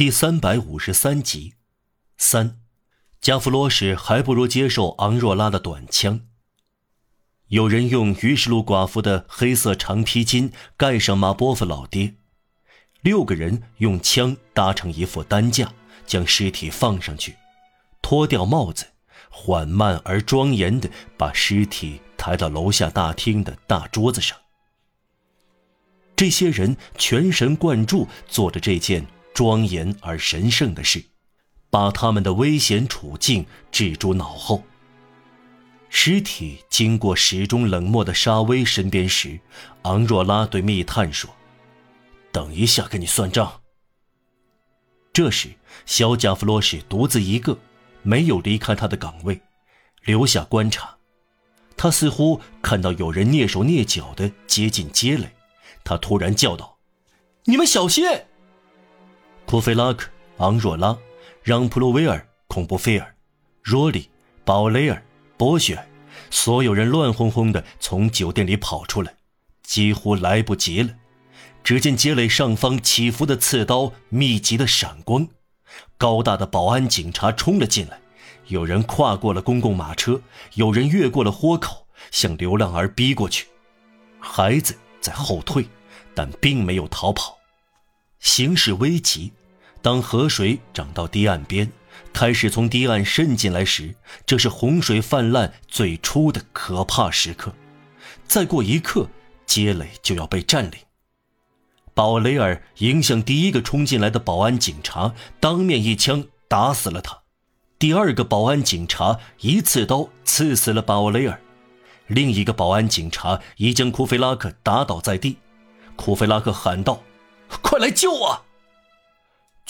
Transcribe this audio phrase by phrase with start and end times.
[0.00, 1.56] 第三百五十三集，
[2.16, 2.58] 三，
[3.20, 6.22] 加弗罗什还不如接受昂若拉的短枪。
[7.48, 12.14] 有人用于世路寡妇的黑色长披巾盖上马波夫老爹，
[13.02, 15.70] 六个人用枪搭成一副担架，
[16.06, 17.36] 将尸体放上去，
[18.00, 18.86] 脱掉帽子，
[19.28, 24.38] 缓慢而庄严地把尸体抬到楼下大厅的大桌子上。
[26.16, 29.06] 这些人全神贯注做着这件
[29.40, 31.02] 庄严而神圣的事，
[31.70, 34.62] 把他们的危险处境置诸脑后。
[35.88, 39.40] 尸体经过始终冷漠的沙威身边时，
[39.84, 41.30] 昂若拉对密探说
[42.30, 43.62] ：“等一下，跟你算账。”
[45.10, 45.48] 这时，
[45.86, 47.56] 小贾弗罗什独自一个，
[48.02, 49.40] 没有离开他的岗位，
[50.02, 50.98] 留下观察。
[51.78, 55.30] 他似乎看到有人蹑手蹑脚地接近街垒。
[55.82, 56.76] 他突然叫道
[57.48, 58.04] ：“你们小心！”
[59.50, 60.96] 库菲拉克、昂若拉、
[61.42, 63.16] 让·普洛维尔、孔布菲尔、
[63.64, 64.08] 若里、
[64.44, 65.02] 保雷尔、
[65.36, 65.84] 博雪尔，
[66.30, 69.12] 所有人乱哄哄地从酒店里跑出来，
[69.64, 70.90] 几乎来不及了。
[71.64, 75.26] 只见街垒上方起伏的刺刀密集的闪光，
[75.98, 77.98] 高大的保安警察冲了进来，
[78.46, 80.22] 有人跨过了公共马车，
[80.54, 83.48] 有人越过了豁口，向流浪儿逼过去，
[84.20, 84.76] 孩子。
[85.00, 85.66] 在后退，
[86.14, 87.36] 但并没有逃跑。
[88.20, 89.32] 形势危急，
[89.82, 91.70] 当河水涨到堤岸边，
[92.12, 93.94] 开始从堤岸渗进来时，
[94.26, 97.54] 这是洪水泛滥最初的可怕时刻。
[98.26, 99.08] 再过一刻，
[99.46, 100.78] 街垒就要被占领。
[101.94, 107.18] 保雷尔迎向第一个冲进来的保安警察，当面一枪打死了他。
[107.78, 111.40] 第二个保安警察一刺刀刺死了保雷尔。
[112.06, 115.38] 另一个保安警察已将库菲拉克打倒在地，
[115.96, 117.02] 库菲拉克喊道
[117.62, 118.44] ：“快来救我！”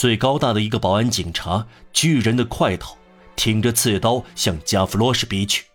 [0.00, 2.96] 最高大的一个保安警察，巨人的块头，
[3.36, 5.66] 挺着刺刀向加弗罗什逼去。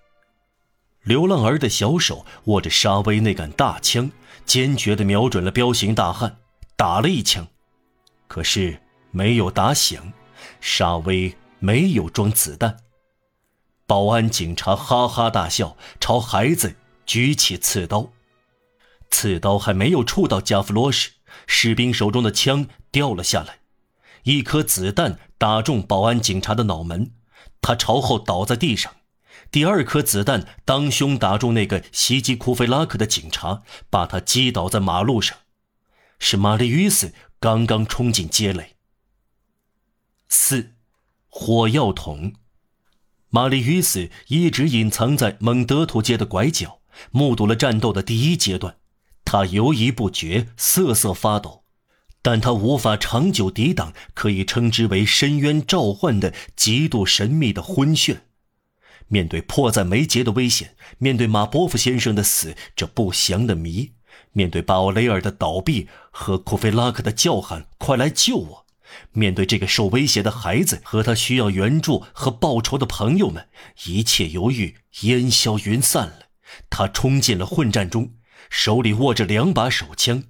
[1.04, 4.10] 流浪儿的小手握着沙威那杆大枪，
[4.44, 6.38] 坚决地瞄准了彪形大汉，
[6.76, 7.48] 打了一枪，
[8.28, 8.82] 可是
[9.12, 10.12] 没有打响，
[10.60, 12.78] 沙威没有装子弹。
[13.86, 16.76] 保安警察哈哈大笑，朝孩子
[17.06, 18.10] 举起刺刀。
[19.12, 21.12] 刺刀还没有触到加弗罗什，
[21.46, 23.60] 士兵手中的枪掉了下来，
[24.26, 27.12] 一颗子弹打中保安警察的脑门，
[27.62, 28.92] 他朝后倒在地上。
[29.52, 35.38] 第二颗子弹当胸打中那个袭击库菲拉克的警察，把他击倒在马路上。
[36.18, 38.76] 是玛丽·斯刚刚冲进街垒。
[40.28, 40.74] 四，
[41.28, 42.34] 火药桶。
[43.30, 46.80] 玛丽·与斯一直隐藏在蒙德图街的拐角，
[47.12, 48.78] 目睹了战斗的第一阶段。
[49.24, 51.65] 他犹疑不决，瑟瑟发抖，
[52.26, 58.22] 但他无法长久抵挡可以称之为深渊召唤的极度神秘的昏眩。
[59.08, 63.92] 面对迫在眉睫的危险，面对马波夫先生的死这不祥的谜，
[64.32, 68.66] 面对巴奥雷尔的倒闭和库菲拉克的叫喊：“快来救我！”
[69.14, 73.48] 面对这个受威胁的孩子和他需要援助和报仇的朋友们，
[73.86, 76.22] 一切犹豫烟消云散了。
[76.72, 78.14] 他冲进了混战中，
[78.50, 80.24] 手里握着两把手枪。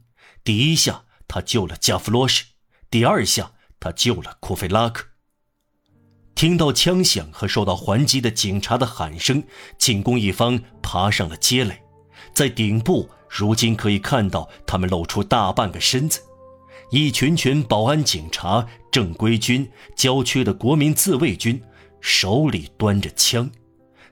[0.43, 2.43] 第一下，他救了加弗罗什；
[2.89, 5.05] 第二下，他救了库菲拉克。
[6.35, 9.43] 听到枪响和受到还击的警察的喊声，
[9.77, 11.81] 进攻一方爬上了街垒，
[12.33, 16.21] 在顶部，如今可以看到他们露出大半个身子。
[16.91, 21.61] 一群群保安警察、正规军、郊区的国民自卫军，
[22.01, 23.49] 手里端着枪，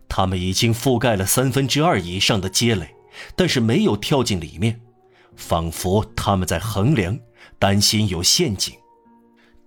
[0.07, 2.95] 他们已经覆盖了三分之二以上的街垒，
[3.35, 4.81] 但是没有跳进里面，
[5.36, 7.18] 仿佛他们在衡量，
[7.60, 8.74] 担心有陷阱。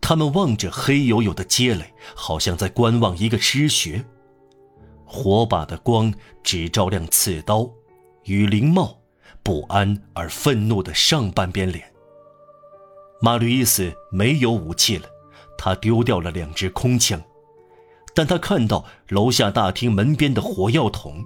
[0.01, 4.05] 他们望着黑黝黝的街垒，好像在观望一个失穴。
[5.05, 6.13] 火把的光
[6.43, 7.69] 只照亮刺刀、
[8.25, 8.99] 雨林帽、
[9.43, 11.93] 不安而愤怒的上半边脸。
[13.21, 15.09] 马吕伊斯没有武器了，
[15.57, 17.21] 他丢掉了两支空枪，
[18.15, 21.25] 但他看到楼下大厅门边的火药桶，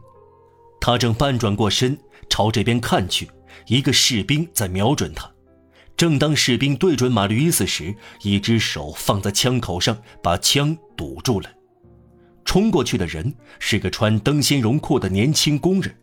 [0.81, 1.99] 他正半转过身
[2.29, 3.31] 朝这边看去，
[3.67, 5.31] 一个士兵在瞄准他。
[5.97, 11.50] 正当士兵对准马吕伊斯时，一只手放在枪口上，把枪堵住了。
[12.44, 15.94] 冲过去的人是个穿灯芯绒裤的年轻工人，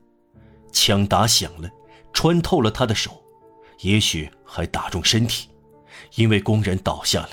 [0.71, 1.69] 枪打响了，
[2.13, 3.21] 穿透了他的手，
[3.81, 5.49] 也许还打中身体。
[6.15, 7.29] 因为工人倒下了，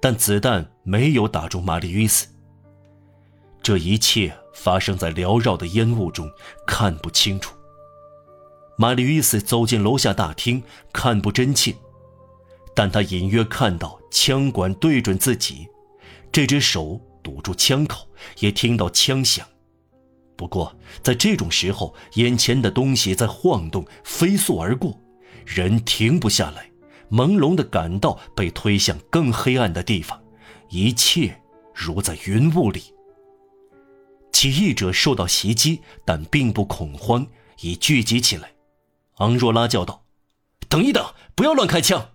[0.00, 2.26] 但子弹没有打中玛丽·与斯。
[3.62, 6.26] 这一切发生在缭绕的烟雾中，
[6.66, 7.54] 看不清楚。
[8.80, 11.74] 玛丽·与斯走进楼下大厅，看不真切，
[12.76, 15.66] 但他隐约看到枪管对准自己，
[16.30, 18.06] 这只手堵住枪口，
[18.38, 19.44] 也听到枪响。
[20.36, 20.72] 不过，
[21.02, 24.96] 在这种时候，眼前的东西在晃动，飞速而过，
[25.44, 26.70] 人停不下来，
[27.10, 30.22] 朦胧的感到被推向更黑暗的地方，
[30.68, 31.36] 一切
[31.74, 32.94] 如在云雾里。
[34.30, 37.26] 起义者受到袭击，但并不恐慌，
[37.60, 38.52] 已聚集起来。
[39.18, 40.06] 昂若拉叫道
[40.68, 42.10] ：“等一等，不要乱开枪。”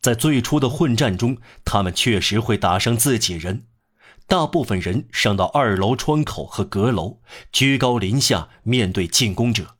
[0.00, 3.66] 在最初的混战中，他们确实会打伤自己人。
[4.26, 7.20] 大部分人上到二楼窗口和阁楼，
[7.52, 9.76] 居高临下面对进攻者。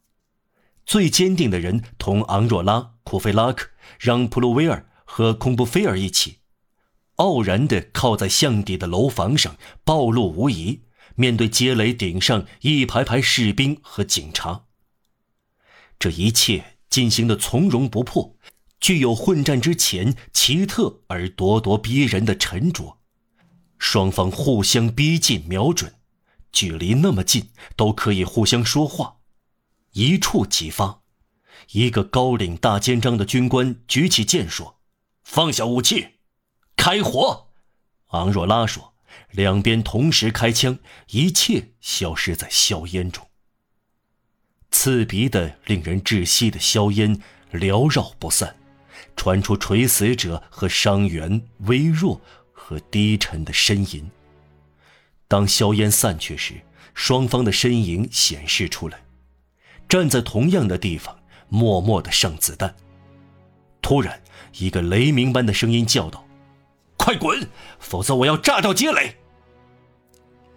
[0.87, 3.69] 最坚定的人同昂若拉、库菲拉克、
[3.99, 6.41] 让普鲁威尔和孔布菲尔一起，
[7.17, 10.83] 傲然地靠在巷底的楼房上，暴露无遗，
[11.15, 14.65] 面对街垒顶上一排排士兵和警察。
[15.99, 18.37] 这一切进行的从容不迫，
[18.81, 22.99] 具有混战之前奇特而咄咄逼人的沉着。
[23.79, 25.95] 双方互相逼近，瞄准，
[26.53, 29.17] 距离那么近，都可以互相说话，
[29.93, 31.03] 一触即发。
[31.71, 34.81] 一个高领大肩章的军官举起剑说
[35.25, 36.09] ：“放下武器，
[36.77, 37.49] 开火。”
[38.13, 38.95] 昂若拉说
[39.33, 43.27] ：“两边同时开枪，一切消失在硝烟中。
[44.85, 47.19] 刺鼻的、令人窒息的硝烟
[47.55, 48.55] 缭绕不散，
[49.17, 52.21] 传出垂死者和伤员微弱。”
[52.53, 54.11] 和低沉的呻吟。
[55.27, 56.55] 当硝烟散去时，
[56.95, 59.03] 双方的身影显示出来，
[59.89, 62.75] 站在同样的地方，默默的上子弹。
[63.83, 64.23] 突然，
[64.59, 66.27] 一个雷鸣般的声音叫道
[66.97, 67.49] ：“快滚，
[67.79, 69.17] 否则我要炸掉街垒！”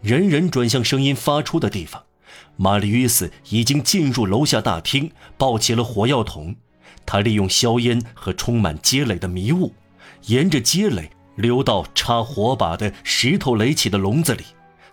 [0.02, 2.07] 人人转向声音发出的地方。
[2.56, 6.56] 玛丽约斯已经进入楼下大厅，抱起了火药桶。
[7.06, 9.74] 他利用硝烟和充满街垒的迷雾，
[10.26, 11.10] 沿着街垒。
[11.38, 14.44] 流到插火把的石头垒起的笼子里，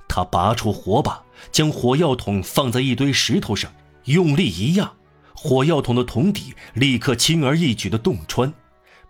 [0.06, 3.73] 他拔出火把，将火药桶放在一堆石头上，
[4.05, 4.93] 用力一压，
[5.35, 8.52] 火药桶的桶底立刻轻而易举地洞穿。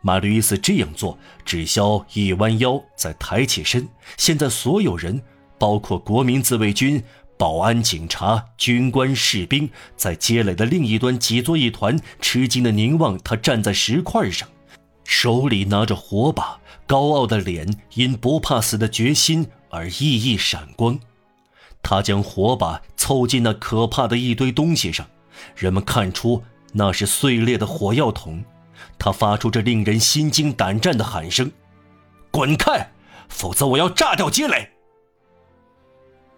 [0.01, 3.89] 马吕伊斯这样做，只消一弯腰，再抬起身。
[4.17, 5.21] 现在所有人，
[5.59, 7.03] 包括国民自卫军、
[7.37, 14.49] 保安、警察、军官、士兵，在街垒的另一端挤作一团，吃惊地凝望他站在石块上，
[15.05, 16.61] 手里拿着火把。
[16.87, 20.99] 高傲的脸因不怕死的决心而熠熠闪光。
[21.83, 25.07] 他将火把凑近那可怕的一堆东西上，
[25.57, 26.43] 人们看出
[26.73, 28.45] 那是碎裂的火药桶。
[28.99, 31.51] 他发出这令人心惊胆战的喊声
[32.31, 32.91] ：“滚开，
[33.31, 34.69] 否则我要炸掉街垒！”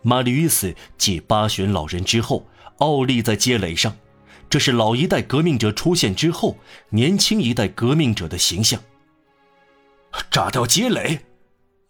[0.07, 2.47] 马吕斯继八旬老人之后，
[2.79, 3.97] 傲立在街垒上。
[4.49, 6.57] 这是老一代革命者出现之后，
[6.91, 8.81] 年轻一代革命者的形象。
[10.31, 11.19] 炸掉街垒，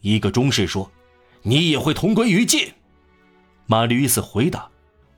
[0.00, 0.90] 一个中士说
[1.44, 2.72] ：“你也会同归于尽。”
[3.68, 4.70] 马吕斯回答：“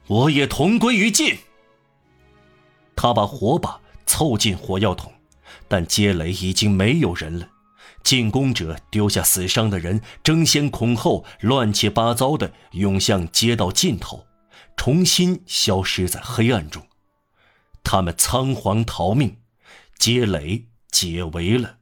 [0.09, 1.39] 我也同归于尽。”
[2.97, 5.12] 他把火把凑近火药桶，
[5.69, 7.49] 但街垒已经没有人了。
[8.03, 14.27] 进攻者丢下死伤的人，争先恐后、乱七八糟地涌向街道尽头，
[14.77, 16.87] 重新消失在黑暗中。
[17.83, 19.39] 他们仓皇逃命，
[19.99, 21.77] 街垒解围了。